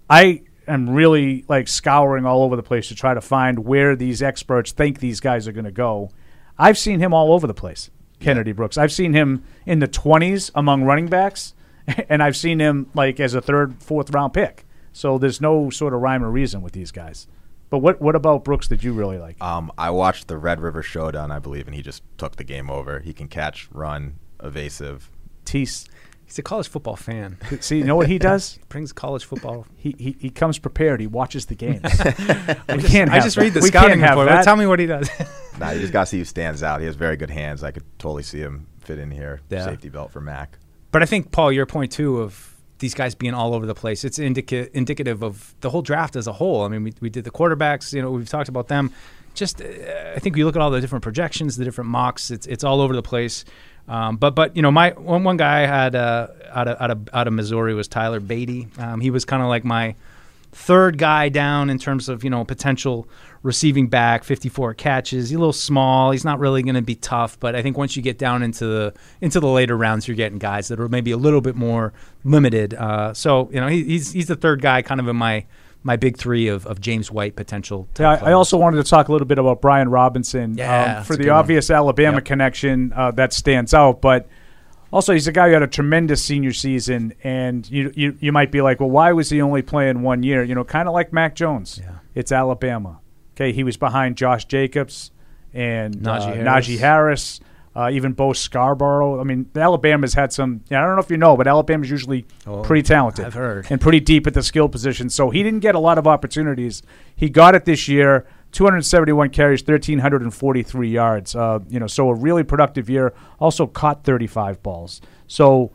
I 0.09 0.43
am 0.67 0.91
really 0.91 1.45
like 1.49 1.69
scouring 1.69 2.27
all 2.27 2.43
over 2.43 2.55
the 2.55 2.63
place 2.63 2.89
to 2.89 2.95
try 2.95 3.15
to 3.15 3.21
find 3.21 3.61
where 3.61 3.97
these 3.97 4.23
experts 4.23 4.73
think 4.73 5.01
these 5.01 5.21
guys 5.21 5.49
are 5.49 5.53
going 5.53 5.65
to 5.65 5.71
go. 5.73 6.11
I've 6.59 6.79
seen 6.79 7.01
him 7.01 7.15
all 7.15 7.33
over 7.33 7.47
the 7.47 7.55
place, 7.55 7.91
Kennedy 8.21 8.53
Brooks. 8.53 8.77
I've 8.77 8.93
seen 8.93 9.15
him 9.15 9.45
in 9.65 9.79
the 9.79 9.89
20s 9.89 10.51
among 10.55 10.85
running 10.85 11.07
backs, 11.07 11.55
and 12.09 12.23
I've 12.23 12.37
seen 12.37 12.59
him 12.61 12.91
like 12.95 13.21
as 13.21 13.35
a 13.35 13.41
third, 13.41 13.83
fourth 13.83 14.11
round 14.11 14.33
pick. 14.35 14.65
So 14.93 15.19
there's 15.19 15.41
no 15.41 15.71
sort 15.71 15.95
of 15.95 16.01
rhyme 16.01 16.25
or 16.25 16.31
reason 16.31 16.63
with 16.63 16.73
these 16.73 16.91
guys. 16.91 17.27
But 17.71 17.79
what 17.79 18.01
what 18.01 18.17
about 18.17 18.45
Brooks 18.45 18.69
that 18.69 18.83
you 18.83 18.93
really 18.93 19.19
like? 19.19 19.43
Um, 19.43 19.71
I 19.77 19.91
watched 19.91 20.29
the 20.29 20.39
Red 20.39 20.61
River 20.61 20.83
Showdown, 20.83 21.31
I 21.31 21.39
believe, 21.39 21.67
and 21.67 21.75
he 21.75 21.83
just 21.83 22.03
took 22.17 22.37
the 22.37 22.45
game 22.45 22.71
over. 22.71 23.01
He 23.01 23.13
can 23.13 23.29
catch, 23.29 23.69
run, 23.73 24.19
evasive. 24.43 25.11
Tease. 25.45 25.87
He's 26.25 26.39
a 26.39 26.43
college 26.43 26.69
football 26.69 26.97
fan. 26.97 27.39
See, 27.61 27.79
you 27.79 27.85
know 27.85 27.97
what 27.97 28.07
he 28.09 28.19
does? 28.31 28.55
he 28.55 28.61
Brings 28.69 28.93
college 28.93 29.25
football. 29.25 29.67
He, 29.77 29.95
he 29.99 30.17
he 30.19 30.31
comes 30.31 30.59
prepared. 30.59 31.01
He 31.01 31.07
watches 31.07 31.47
the 31.47 31.55
games. 31.55 31.83
we 32.69 32.83
can't. 32.83 33.11
I 33.11 33.21
just 33.21 33.37
that. 33.37 33.43
read 33.43 33.55
the 33.55 33.61
we 33.61 33.69
scouting 33.69 33.91
can't 33.91 34.01
have 34.01 34.11
report. 34.19 34.29
that. 34.29 34.45
Tell 34.45 34.57
me 34.57 34.67
what 34.67 34.79
he 34.79 34.87
does. 34.87 35.09
Nah, 35.59 35.71
you 35.71 35.81
just 35.81 35.93
got 35.93 36.01
to 36.03 36.07
see 36.07 36.19
who 36.19 36.25
stands 36.25 36.63
out. 36.63 36.81
He 36.81 36.87
has 36.87 36.97
very 36.97 37.17
good 37.17 37.31
hands. 37.31 37.63
I 37.65 37.71
could 37.71 37.85
totally 37.99 38.23
see 38.23 38.39
him 38.39 38.67
fit 38.81 38.99
in 38.99 39.11
here. 39.11 39.41
Yeah. 39.51 39.65
Safety 39.65 39.89
belt 39.91 40.11
for 40.11 40.21
Mac. 40.21 40.59
But 40.91 41.03
I 41.03 41.07
think 41.07 41.33
Paul, 41.33 41.53
your 41.53 41.67
point 41.67 41.93
too 41.93 42.19
of 42.19 42.55
these 42.79 42.95
guys 42.95 43.15
being 43.15 43.35
all 43.35 43.55
over 43.55 43.67
the 43.67 43.75
place, 43.75 44.05
it's 44.05 44.19
indica- 44.19 44.75
indicative 44.77 45.23
of 45.23 45.55
the 45.61 45.71
whole 45.71 45.83
draft 45.83 46.17
as 46.17 46.27
a 46.27 46.33
whole. 46.33 46.63
I 46.63 46.69
mean, 46.69 46.85
we, 46.85 46.95
we 47.01 47.11
did 47.11 47.25
the 47.25 47.31
quarterbacks. 47.31 47.93
You 47.93 48.03
know, 48.03 48.11
we've 48.11 48.29
talked 48.29 48.49
about 48.49 48.69
them. 48.69 48.93
Just, 49.35 49.61
uh, 49.61 49.65
I 50.17 50.19
think 50.19 50.37
you 50.37 50.45
look 50.45 50.57
at 50.57 50.63
all 50.63 50.71
the 50.71 50.81
different 50.81 51.03
projections, 51.03 51.57
the 51.57 51.65
different 51.65 51.91
mocks. 51.91 52.31
It's 52.31 52.47
it's 52.47 52.65
all 52.65 52.81
over 52.81 52.95
the 52.95 53.03
place. 53.03 53.45
Um, 53.87 54.17
but 54.17 54.35
but 54.35 54.57
you 54.57 54.63
know, 54.63 54.71
my 54.71 54.91
one 54.91 55.25
one 55.25 55.37
guy 55.37 55.63
I 55.63 55.67
had 55.67 55.95
uh, 55.95 56.29
out 56.51 56.69
of 56.69 56.81
out 56.81 56.91
of 56.91 57.09
out 57.13 57.27
of 57.27 57.33
Missouri 57.33 57.75
was 57.75 57.89
Tyler 57.89 58.21
Badie. 58.21 58.77
Um, 58.79 59.01
he 59.01 59.11
was 59.11 59.25
kind 59.25 59.43
of 59.43 59.49
like 59.49 59.65
my 59.65 59.95
third 60.53 60.99
guy 60.99 61.29
down 61.29 61.71
in 61.71 61.79
terms 61.79 62.09
of 62.09 62.25
you 62.25 62.31
know 62.31 62.45
potential 62.45 63.07
receiving 63.43 63.87
back 63.87 64.25
54 64.25 64.75
catches 64.75 65.29
he's 65.29 65.37
a 65.37 65.39
little 65.39 65.53
small 65.53 66.11
he's 66.11 66.25
not 66.25 66.39
really 66.41 66.63
going 66.63 66.75
to 66.75 66.83
be 66.83 66.95
tough 66.97 67.39
but 67.39 67.55
i 67.55 67.63
think 67.63 67.77
once 67.79 67.95
you 67.97 68.03
get 68.03 68.19
down 68.19 68.43
into 68.43 68.67
the 68.67 68.95
into 69.21 69.39
the 69.41 69.47
later 69.47 69.77
rounds 69.77 70.09
you're 70.09 70.17
getting 70.17 70.39
guys 70.39 70.69
that 70.69 70.81
are 70.81 70.89
maybe 70.89 71.11
a 71.13 71.17
little 71.17 71.41
bit 71.41 71.55
more 71.55 71.93
limited 72.25 72.75
uh, 72.75 73.13
so 73.15 73.49
you 73.53 73.61
know 73.61 73.69
he, 73.69 73.85
he's 73.85 74.13
he's 74.13 74.27
the 74.27 74.35
third 74.37 74.61
guy 74.63 74.83
kind 74.83 75.01
of 75.01 75.07
in 75.07 75.17
my 75.17 75.45
my 75.85 75.95
big 75.97 76.17
three 76.17 76.49
of, 76.49 76.67
of 76.67 76.81
james 76.81 77.11
white 77.13 77.37
potential 77.37 77.87
Yeah, 77.99 78.11
I, 78.15 78.31
I 78.31 78.33
also 78.33 78.57
wanted 78.59 78.79
to 78.83 78.91
talk 78.91 79.09
a 79.09 79.13
little 79.13 79.29
bit 79.29 79.39
about 79.39 79.61
Brian 79.61 79.89
Robinson 79.89 80.57
Yeah, 80.59 80.99
um, 80.99 81.05
for 81.05 81.15
the 81.15 81.25
good 81.25 81.31
one. 81.31 81.39
obvious 81.39 81.71
Alabama 81.71 82.17
Yep. 82.17 82.25
connection 82.25 82.93
uh, 82.97 83.11
that 83.13 83.33
stands 83.33 83.73
out, 83.75 84.01
but 84.01 84.27
also 84.93 85.13
he's 85.13 85.27
a 85.29 85.33
guy 85.33 85.49
who 85.49 85.55
had 85.55 85.63
a 85.63 85.67
tremendous 85.67 86.23
senior 86.25 86.53
season, 86.53 87.15
and 87.23 87.69
you 87.71 87.93
you, 87.95 88.17
you 88.21 88.33
might 88.33 88.51
be 88.53 88.61
like, 88.63 88.81
well, 88.81 88.91
why 88.91 89.13
was 89.13 89.31
he 89.31 89.41
only 89.43 89.63
playing 89.63 90.03
one 90.03 90.23
year? 90.23 90.43
You 90.43 90.55
know, 90.55 90.65
kind 90.65 90.89
of 90.89 90.95
like 90.95 91.13
Mac 91.13 91.35
Jones. 91.35 91.81
Yeah. 91.83 91.99
It's 92.15 92.33
Alabama. 92.33 93.01
Okay, 93.37 93.53
he 93.53 93.63
was 93.65 93.77
behind 93.77 94.17
Josh 94.17 94.45
Jacobs 94.47 95.11
and 95.55 95.97
Najee 95.99 96.09
uh, 96.21 96.35
Harris. 96.35 96.67
Najee 96.69 96.79
Harris. 96.79 97.41
Uh, 97.77 97.91
even 97.93 98.13
Bo 98.13 98.33
Scarborough. 98.33 99.21
I 99.21 99.23
mean, 99.23 99.49
Alabama's 99.55 100.13
had 100.15 100.33
some. 100.33 100.65
Yeah, 100.69 100.83
I 100.83 100.87
don't 100.87 100.97
know 100.97 101.03
if 101.03 101.13
you 101.13 101.17
know, 101.17 101.37
but 101.37 101.47
Alabama's 101.47 101.89
usually 101.89 102.27
Oh, 102.45 102.63
pretty 102.63 102.83
talented. 102.83 103.25
I've 103.27 103.35
heard. 103.35 103.67
and 103.71 103.81
pretty 103.81 104.01
deep 104.01 104.27
at 104.27 104.35
the 104.35 104.43
skill 104.43 104.69
position. 104.69 105.09
So 105.11 105.31
he 105.31 105.45
didn't 105.45 105.61
get 105.61 105.77
a 105.77 105.79
lot 105.79 105.97
of 105.97 106.05
opportunities. 106.09 106.83
He 107.15 107.29
got 107.31 107.55
it 107.55 107.67
this 107.67 107.87
year. 107.87 108.27
271 108.53 109.31
carries, 109.31 109.61
1,343 109.61 110.89
yards. 110.89 111.35
Uh, 111.35 111.61
you 111.69 111.79
know, 111.79 111.87
so 111.87 112.09
a 112.09 112.15
really 112.15 112.45
productive 112.45 112.89
year. 112.89 113.15
Also 113.39 113.67
caught 113.67 114.05
35 114.05 114.63
balls. 114.63 115.01
So 115.27 115.73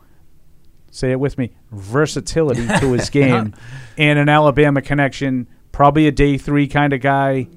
say 0.90 1.12
it 1.12 1.20
with 1.20 1.38
me: 1.38 1.52
versatility 1.70 2.66
to 2.66 2.92
his 2.92 3.10
game, 3.10 3.54
and 3.96 4.18
an 4.18 4.28
Alabama 4.28 4.82
connection. 4.82 5.48
Probably 5.72 6.06
a 6.06 6.12
day 6.12 6.38
three 6.38 6.68
kind 6.68 6.92
of 6.92 7.00
guy. 7.00 7.48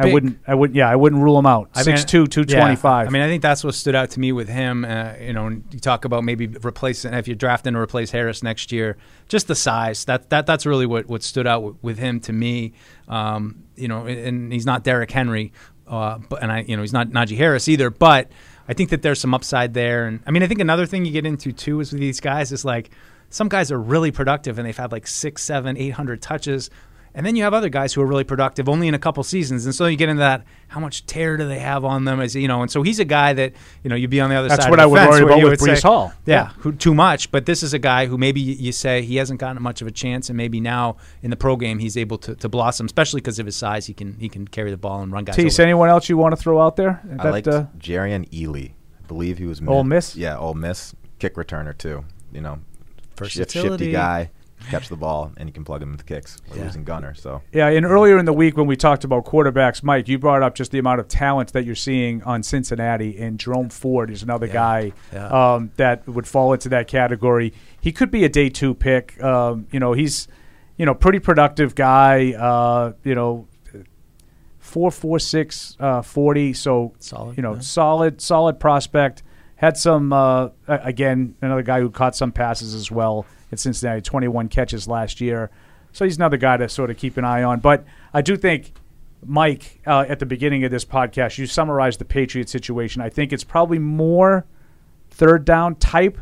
I 0.00 0.12
wouldn't. 0.12 0.38
I 0.46 0.54
wouldn't. 0.54 0.76
Yeah, 0.76 0.88
I 0.88 0.96
wouldn't 0.96 1.22
rule 1.22 1.38
him 1.38 1.46
out. 1.46 1.70
I 1.74 1.78
mean, 1.80 1.84
Six 1.96 2.04
two, 2.04 2.26
two 2.26 2.44
twenty 2.44 2.76
five. 2.76 3.06
yeah. 3.06 3.10
I 3.10 3.12
mean, 3.12 3.22
I 3.22 3.28
think 3.28 3.42
that's 3.42 3.62
what 3.62 3.74
stood 3.74 3.94
out 3.94 4.10
to 4.10 4.20
me 4.20 4.32
with 4.32 4.48
him. 4.48 4.84
Uh, 4.84 5.14
you 5.20 5.32
know, 5.32 5.48
you 5.48 5.80
talk 5.80 6.04
about 6.04 6.24
maybe 6.24 6.46
replacing 6.46 7.14
if 7.14 7.28
you're 7.28 7.34
drafting 7.36 7.74
to 7.74 7.78
replace 7.80 8.10
Harris 8.10 8.42
next 8.42 8.72
year, 8.72 8.96
just 9.28 9.48
the 9.48 9.54
size. 9.54 10.04
That 10.06 10.30
that 10.30 10.46
that's 10.46 10.66
really 10.66 10.86
what 10.86 11.06
what 11.06 11.22
stood 11.22 11.46
out 11.46 11.62
with, 11.62 11.76
with 11.82 11.98
him 11.98 12.20
to 12.20 12.32
me. 12.32 12.72
Um, 13.08 13.64
you 13.76 13.88
know, 13.88 14.06
and, 14.06 14.18
and 14.18 14.52
he's 14.52 14.66
not 14.66 14.84
Derrick 14.84 15.10
Henry, 15.10 15.52
uh, 15.86 16.18
but 16.28 16.42
and 16.42 16.50
I, 16.52 16.60
you 16.60 16.76
know, 16.76 16.82
he's 16.82 16.92
not 16.92 17.08
Najee 17.08 17.36
Harris 17.36 17.68
either. 17.68 17.90
But 17.90 18.30
I 18.68 18.72
think 18.72 18.90
that 18.90 19.02
there's 19.02 19.20
some 19.20 19.34
upside 19.34 19.74
there. 19.74 20.06
And 20.06 20.20
I 20.26 20.30
mean, 20.30 20.42
I 20.42 20.46
think 20.46 20.60
another 20.60 20.86
thing 20.86 21.04
you 21.04 21.12
get 21.12 21.26
into 21.26 21.52
too 21.52 21.80
is 21.80 21.92
with 21.92 22.00
these 22.00 22.20
guys 22.20 22.52
is 22.52 22.64
like 22.64 22.90
some 23.28 23.48
guys 23.48 23.72
are 23.72 23.80
really 23.80 24.10
productive 24.10 24.58
and 24.58 24.66
they've 24.66 24.76
had 24.76 24.92
like 24.92 25.06
six, 25.06 25.42
seven, 25.42 25.76
eight 25.76 25.90
hundred 25.90 26.22
touches. 26.22 26.70
And 27.12 27.26
then 27.26 27.34
you 27.34 27.42
have 27.42 27.52
other 27.52 27.68
guys 27.68 27.92
who 27.92 28.00
are 28.02 28.06
really 28.06 28.22
productive 28.22 28.68
only 28.68 28.86
in 28.86 28.94
a 28.94 28.98
couple 28.98 29.24
seasons, 29.24 29.64
and 29.66 29.74
so 29.74 29.86
you 29.86 29.96
get 29.96 30.08
into 30.08 30.20
that 30.20 30.44
how 30.68 30.78
much 30.78 31.04
tear 31.06 31.36
do 31.36 31.48
they 31.48 31.58
have 31.58 31.84
on 31.84 32.04
them? 32.04 32.20
As 32.20 32.36
you 32.36 32.46
know, 32.46 32.62
and 32.62 32.70
so 32.70 32.82
he's 32.82 33.00
a 33.00 33.04
guy 33.04 33.32
that 33.32 33.52
you 33.82 33.90
know 33.90 33.96
you'd 33.96 34.10
be 34.10 34.20
on 34.20 34.30
the 34.30 34.36
other 34.36 34.46
That's 34.48 34.62
side. 34.62 34.70
what 34.70 34.78
of 34.78 34.84
I 34.84 34.86
would 34.86 35.08
worry 35.08 35.22
about 35.24 35.42
with 35.42 35.60
would 35.60 35.68
Breece 35.70 35.80
say- 35.80 35.88
Hall. 35.88 36.12
Yeah, 36.24 36.34
Yeah. 36.34 36.48
who 36.58 36.70
too 36.72 36.94
much. 36.94 37.32
But 37.32 37.46
this 37.46 37.64
is 37.64 37.74
a 37.74 37.80
guy 37.80 38.06
who 38.06 38.16
maybe 38.16 38.40
you 38.40 38.54
you 38.54 38.70
say 38.70 39.02
he 39.02 39.16
hasn't 39.16 39.40
gotten 39.40 39.60
much 39.60 39.82
of 39.82 39.88
a 39.88 39.90
chance, 39.90 40.28
and 40.30 40.36
maybe 40.36 40.60
now 40.60 40.98
in 41.20 41.30
the 41.30 41.36
pro 41.36 41.56
game 41.56 41.80
he's 41.80 41.96
able 41.96 42.16
to, 42.18 42.36
to 42.36 42.48
blossom, 42.48 42.86
especially 42.86 43.20
because 43.20 43.40
of 43.40 43.46
his 43.46 43.56
size. 43.56 43.86
He 43.86 43.92
can 43.94 44.16
he 44.20 44.28
can 44.28 44.46
carry 44.46 44.70
the 44.70 44.76
ball 44.76 45.02
and 45.02 45.10
run 45.12 45.24
guys. 45.24 45.34
Tease, 45.34 45.58
over. 45.58 45.64
anyone 45.66 45.88
else 45.88 46.08
you 46.08 46.16
want 46.16 46.32
to 46.36 46.40
throw 46.40 46.60
out 46.60 46.76
there? 46.76 47.00
I 47.18 47.24
That, 47.24 47.32
liked 47.32 47.48
uh, 47.48 47.64
Jerrion 47.78 48.28
Ealy. 48.30 48.70
I 49.02 49.06
believe 49.08 49.38
he 49.38 49.46
was 49.46 49.60
Ole 49.66 49.82
mid- 49.82 49.96
Miss? 49.96 50.14
Yeah, 50.14 50.38
Ole 50.38 50.54
Miss 50.54 50.94
kick 51.18 51.34
returner 51.34 51.76
too. 51.76 52.04
You 52.32 52.40
know, 52.42 52.60
shift, 53.18 53.18
Versatility. 53.18 53.86
shifty 53.86 53.92
guy. 53.92 54.30
Catch 54.68 54.88
the 54.88 54.96
ball 54.96 55.32
and 55.36 55.48
you 55.48 55.52
can 55.52 55.64
plug 55.64 55.82
him 55.82 55.92
with 55.92 56.04
kicks. 56.06 56.36
We're 56.50 56.58
Yeah. 56.58 56.64
losing 56.64 56.84
Gunner, 56.84 57.14
so 57.14 57.40
Yeah, 57.52 57.68
and 57.68 57.86
earlier 57.86 58.18
in 58.18 58.24
the 58.24 58.32
week 58.32 58.56
when 58.56 58.66
we 58.66 58.76
talked 58.76 59.04
about 59.04 59.24
quarterbacks, 59.24 59.82
Mike, 59.82 60.06
you 60.08 60.18
brought 60.18 60.42
up 60.42 60.54
just 60.54 60.70
the 60.70 60.78
amount 60.78 61.00
of 61.00 61.08
talent 61.08 61.52
that 61.52 61.64
you're 61.64 61.74
seeing 61.74 62.22
on 62.24 62.42
Cincinnati, 62.42 63.18
and 63.18 63.38
Jerome 63.38 63.68
Ford 63.70 64.10
is 64.10 64.22
another 64.22 64.46
guy 64.46 64.92
yeah. 65.12 65.26
Um, 65.54 65.70
that 65.76 66.06
would 66.06 66.26
fall 66.28 66.52
into 66.52 66.68
that 66.70 66.88
category. 66.88 67.52
He 67.80 67.92
could 67.92 68.10
be 68.10 68.24
a 68.24 68.28
day 68.28 68.48
two 68.50 68.74
pick. 68.74 69.22
Um, 69.22 69.66
you 69.72 69.80
know, 69.80 69.92
he's 69.94 70.28
you 70.76 70.86
know 70.86 70.94
pretty 70.94 71.18
productive 71.18 71.74
guy. 71.74 72.32
Uh, 72.32 72.92
you 73.04 73.14
know, 73.14 73.46
four 74.58 74.90
four 74.90 75.18
six 75.18 75.76
uh, 75.80 76.02
forty. 76.02 76.52
So 76.52 76.92
Solid, 76.98 77.36
You 77.36 77.42
know, 77.42 77.54
yeah. 77.54 77.60
solid 77.60 78.20
solid 78.20 78.60
prospect. 78.60 79.22
Had 79.60 79.76
some 79.76 80.10
uh, 80.10 80.48
again 80.66 81.34
another 81.42 81.60
guy 81.62 81.80
who 81.80 81.90
caught 81.90 82.16
some 82.16 82.32
passes 82.32 82.74
as 82.74 82.90
well 82.90 83.26
at 83.52 83.58
Cincinnati. 83.58 84.00
Twenty 84.00 84.26
one 84.26 84.48
catches 84.48 84.88
last 84.88 85.20
year. 85.20 85.50
So 85.92 86.06
he's 86.06 86.16
another 86.16 86.38
guy 86.38 86.56
to 86.56 86.66
sort 86.68 86.88
of 86.88 86.96
keep 86.96 87.18
an 87.18 87.24
eye 87.26 87.42
on. 87.42 87.60
But 87.60 87.84
I 88.14 88.22
do 88.22 88.36
think, 88.38 88.72
Mike, 89.26 89.80
uh, 89.86 90.06
at 90.08 90.18
the 90.18 90.24
beginning 90.24 90.64
of 90.64 90.70
this 90.70 90.84
podcast, 90.86 91.36
you 91.36 91.44
summarized 91.46 92.00
the 92.00 92.04
Patriot 92.06 92.48
situation. 92.48 93.02
I 93.02 93.10
think 93.10 93.32
it's 93.34 93.44
probably 93.44 93.78
more 93.78 94.46
third 95.10 95.44
down 95.44 95.74
type. 95.74 96.16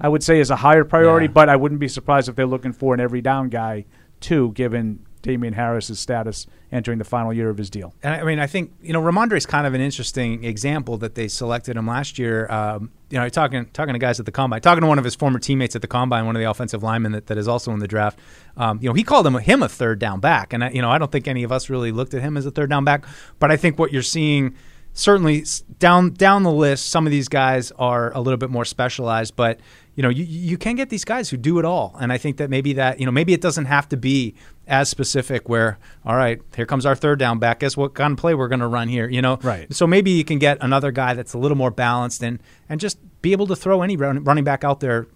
I 0.00 0.08
would 0.08 0.24
say 0.24 0.40
is 0.40 0.50
a 0.50 0.56
higher 0.56 0.82
priority, 0.84 1.26
Yeah. 1.26 1.32
but 1.32 1.48
I 1.48 1.54
wouldn't 1.54 1.80
be 1.80 1.86
surprised 1.86 2.28
if 2.28 2.34
they're 2.34 2.44
looking 2.46 2.72
for 2.72 2.92
an 2.92 2.98
every 2.98 3.20
down 3.20 3.50
guy 3.50 3.84
too, 4.18 4.50
given 4.52 4.98
Damien 5.24 5.54
Harris's 5.54 5.98
status 5.98 6.46
entering 6.70 6.98
the 6.98 7.04
final 7.04 7.32
year 7.32 7.48
of 7.48 7.56
his 7.56 7.70
deal. 7.70 7.94
And 8.02 8.14
I 8.14 8.22
mean, 8.24 8.38
I 8.38 8.46
think 8.46 8.72
you 8.82 8.92
know 8.92 9.00
Rhamondre 9.00 9.36
is 9.36 9.46
kind 9.46 9.66
of 9.66 9.72
an 9.72 9.80
interesting 9.80 10.44
example 10.44 10.98
that 10.98 11.14
they 11.14 11.28
selected 11.28 11.76
him 11.76 11.86
last 11.86 12.18
year. 12.18 12.46
Um, 12.50 12.90
you 13.08 13.18
know, 13.18 13.28
talking 13.30 13.64
talking 13.72 13.94
to 13.94 13.98
guys 13.98 14.20
at 14.20 14.26
the 14.26 14.32
combine, 14.32 14.60
talking 14.60 14.82
to 14.82 14.86
one 14.86 14.98
of 14.98 15.04
his 15.04 15.14
former 15.14 15.38
teammates 15.38 15.74
at 15.74 15.82
the 15.82 15.88
combine, 15.88 16.26
one 16.26 16.36
of 16.36 16.40
the 16.40 16.50
offensive 16.50 16.82
linemen 16.82 17.12
that, 17.12 17.26
that 17.26 17.38
is 17.38 17.48
also 17.48 17.72
in 17.72 17.78
the 17.78 17.88
draft. 17.88 18.18
Um, 18.56 18.78
you 18.82 18.88
know, 18.88 18.94
he 18.94 19.02
called 19.02 19.26
him 19.26 19.34
him 19.34 19.62
a 19.62 19.68
third 19.68 19.98
down 19.98 20.20
back, 20.20 20.52
and 20.52 20.62
I, 20.62 20.70
you 20.70 20.82
know, 20.82 20.90
I 20.90 20.98
don't 20.98 21.10
think 21.10 21.26
any 21.26 21.42
of 21.42 21.50
us 21.50 21.70
really 21.70 21.90
looked 21.90 22.12
at 22.12 22.20
him 22.20 22.36
as 22.36 22.44
a 22.44 22.50
third 22.50 22.68
down 22.68 22.84
back. 22.84 23.06
But 23.38 23.50
I 23.50 23.56
think 23.56 23.78
what 23.78 23.92
you're 23.92 24.02
seeing, 24.02 24.54
certainly 24.92 25.44
down 25.78 26.10
down 26.10 26.42
the 26.42 26.52
list, 26.52 26.90
some 26.90 27.06
of 27.06 27.10
these 27.10 27.28
guys 27.28 27.72
are 27.72 28.12
a 28.12 28.20
little 28.20 28.38
bit 28.38 28.50
more 28.50 28.66
specialized, 28.66 29.36
but 29.36 29.58
you 29.94 30.02
know, 30.02 30.08
you, 30.08 30.24
you 30.24 30.58
can 30.58 30.74
get 30.74 30.88
these 30.90 31.04
guys 31.04 31.30
who 31.30 31.36
do 31.36 31.58
it 31.58 31.64
all. 31.64 31.96
And 32.00 32.12
I 32.12 32.18
think 32.18 32.38
that 32.38 32.50
maybe 32.50 32.72
that, 32.74 32.98
you 32.98 33.06
know, 33.06 33.12
maybe 33.12 33.32
it 33.32 33.40
doesn't 33.40 33.66
have 33.66 33.88
to 33.90 33.96
be 33.96 34.34
as 34.66 34.88
specific 34.88 35.48
where, 35.48 35.78
all 36.04 36.16
right, 36.16 36.40
here 36.56 36.66
comes 36.66 36.84
our 36.84 36.96
third 36.96 37.18
down 37.18 37.38
back. 37.38 37.60
Guess 37.60 37.76
what 37.76 37.94
kind 37.94 38.12
of 38.12 38.18
play 38.18 38.34
we're 38.34 38.48
going 38.48 38.60
to 38.60 38.66
run 38.66 38.88
here, 38.88 39.08
you 39.08 39.22
know? 39.22 39.38
Right. 39.42 39.72
So 39.72 39.86
maybe 39.86 40.10
you 40.10 40.24
can 40.24 40.38
get 40.38 40.58
another 40.60 40.90
guy 40.90 41.14
that's 41.14 41.34
a 41.34 41.38
little 41.38 41.56
more 41.56 41.70
balanced 41.70 42.22
and, 42.22 42.42
and 42.68 42.80
just 42.80 42.98
be 43.22 43.32
able 43.32 43.46
to 43.46 43.56
throw 43.56 43.82
any 43.82 43.96
run, 43.96 44.24
running 44.24 44.44
back 44.44 44.64
out 44.64 44.80
there 44.80 45.06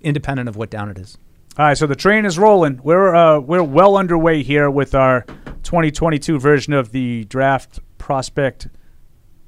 independent 0.00 0.48
of 0.48 0.56
what 0.56 0.70
down 0.70 0.90
it 0.90 0.98
is. 0.98 1.18
All 1.58 1.66
right, 1.66 1.76
so 1.76 1.86
the 1.86 1.94
train 1.94 2.24
is 2.24 2.38
rolling. 2.38 2.80
We're 2.82 3.14
uh, 3.14 3.38
we're 3.38 3.62
well 3.62 3.98
underway 3.98 4.42
here 4.42 4.70
with 4.70 4.94
our 4.94 5.26
2022 5.64 6.40
version 6.40 6.72
of 6.72 6.92
the 6.92 7.24
draft 7.24 7.78
prospect 7.98 8.68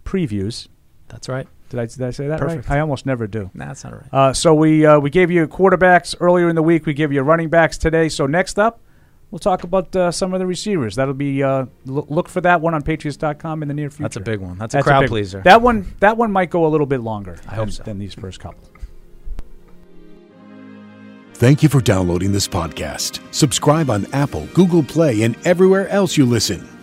previews. 0.05 0.69
That's 1.09 1.31
right. 1.31 1.49
Did 1.75 1.83
I 1.83 1.87
did 1.87 2.03
I 2.03 2.11
say 2.11 2.29
that 2.29 2.41
Perfect. 2.41 2.69
right? 2.69 2.77
I 2.77 2.81
almost 2.81 3.07
never 3.07 3.27
do. 3.27 3.51
Nah, 3.55 3.67
that's 3.67 3.85
not 3.85 3.93
right. 3.95 4.09
Uh, 4.13 4.33
so 4.33 4.55
we 4.55 4.87
uh, 4.87 4.99
we 4.99 5.11
gave 5.11 5.31
you 5.31 5.47
quarterbacks 5.49 6.15
earlier 6.21 6.49
in 6.49 6.55
the 6.57 6.63
week. 6.63 6.87
We 6.87 6.95
gave 6.95 7.13
you 7.13 7.23
running 7.23 7.49
backs 7.49 7.79
today. 7.79 8.09
So 8.09 8.27
next 8.27 8.59
up, 8.59 8.81
we'll 9.31 9.39
talk 9.39 9.65
about 9.65 9.95
uh, 9.97 10.11
some 10.13 10.33
of 10.33 10.41
the 10.41 10.47
receivers. 10.47 10.95
That'll 10.97 11.15
be 11.15 11.43
uh, 11.43 11.67
l- 11.89 12.07
look 12.09 12.29
for 12.29 12.41
that 12.43 12.61
one 12.61 12.75
on 12.75 12.83
Patriots.com 12.83 13.63
in 13.63 13.69
the 13.69 13.75
near 13.75 13.91
future. 13.91 14.03
That's 14.05 14.17
a 14.17 14.21
big 14.21 14.41
one. 14.41 14.57
That's 14.59 14.75
a 14.75 14.83
crowd 14.83 15.01
big- 15.01 15.11
pleaser. 15.11 15.41
That 15.43 15.63
one 15.63 15.93
that 16.01 16.17
one 16.17 16.31
might 16.31 16.51
go 16.51 16.67
a 16.67 16.69
little 16.69 16.87
bit 16.87 17.01
longer. 17.01 17.39
I 17.49 17.57
hope 17.57 17.67
than, 17.67 17.73
so. 17.73 17.83
than 17.83 17.99
these 17.99 18.15
first 18.15 18.41
couple. 18.41 18.69
Thank 21.35 21.65
you 21.65 21.69
for 21.69 21.81
downloading 21.81 22.31
this 22.31 22.47
podcast. 22.47 23.21
Subscribe 23.35 23.91
on 23.91 24.07
Apple, 24.13 24.47
Google 24.55 24.85
Play, 24.85 25.23
and 25.23 25.37
everywhere 25.45 25.89
else 25.89 26.17
you 26.17 26.25
listen. 26.25 26.69